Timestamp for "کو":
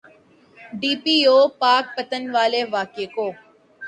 3.15-3.27